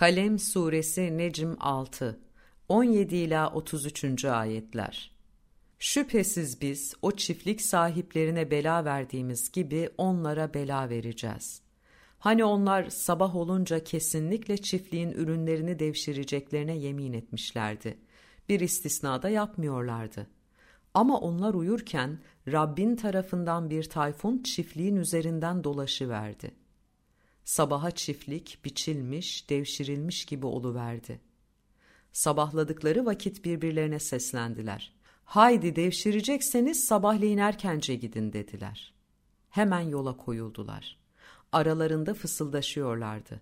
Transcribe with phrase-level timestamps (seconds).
[0.00, 2.20] Kalem Suresi Necm 6
[2.68, 4.24] 17 ila 33.
[4.24, 5.10] ayetler.
[5.78, 11.62] Şüphesiz biz o çiftlik sahiplerine bela verdiğimiz gibi onlara bela vereceğiz.
[12.18, 17.98] Hani onlar sabah olunca kesinlikle çiftliğin ürünlerini devşireceklerine yemin etmişlerdi.
[18.48, 20.26] Bir istisnada yapmıyorlardı.
[20.94, 26.60] Ama onlar uyurken Rabbin tarafından bir tayfun çiftliğin üzerinden dolaşıverdi.
[27.50, 31.20] Sabaha çiftlik biçilmiş, devşirilmiş gibi oluverdi.
[32.12, 34.94] Sabahladıkları vakit birbirlerine seslendiler.
[35.24, 38.94] Haydi devşirecekseniz sabahleyin erkence gidin dediler.
[39.48, 40.98] Hemen yola koyuldular.
[41.52, 43.40] Aralarında fısıldaşıyorlardı.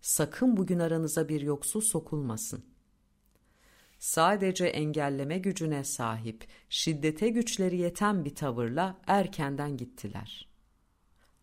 [0.00, 2.64] Sakın bugün aranıza bir yoksul sokulmasın.
[3.98, 10.48] Sadece engelleme gücüne sahip, şiddete güçleri yeten bir tavırla erkenden gittiler.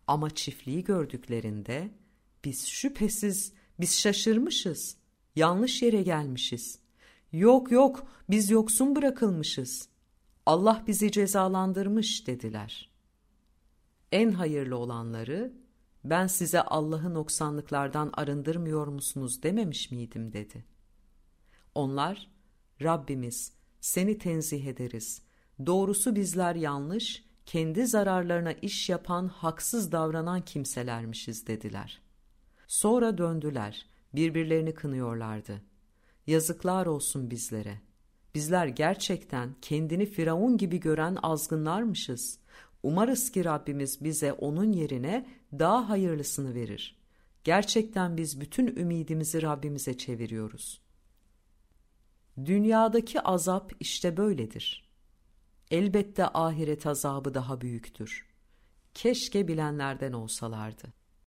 [0.06, 1.90] Ama çiftliği gördüklerinde
[2.44, 4.96] biz şüphesiz biz şaşırmışız.
[5.36, 6.78] Yanlış yere gelmişiz.
[7.32, 9.88] Yok yok biz yoksun bırakılmışız.
[10.46, 12.90] Allah bizi cezalandırmış dediler.
[14.12, 15.52] En hayırlı olanları
[16.04, 20.64] ben size Allah'ı noksanlıklardan arındırmıyor musunuz dememiş miydim dedi.
[21.74, 22.30] Onlar
[22.82, 25.22] Rabbimiz seni tenzih ederiz.
[25.66, 32.07] Doğrusu bizler yanlış, kendi zararlarına iş yapan, haksız davranan kimselermişiz dediler.''
[32.68, 35.62] Sonra döndüler, birbirlerini kınıyorlardı.
[36.26, 37.80] Yazıklar olsun bizlere.
[38.34, 42.38] Bizler gerçekten kendini Firavun gibi gören azgınlarmışız.
[42.82, 46.98] Umarız ki Rabbimiz bize onun yerine daha hayırlısını verir.
[47.44, 50.80] Gerçekten biz bütün ümidimizi Rabbimize çeviriyoruz.
[52.44, 54.90] Dünyadaki azap işte böyledir.
[55.70, 58.26] Elbette ahiret azabı daha büyüktür.
[58.94, 60.97] Keşke bilenlerden olsalardı.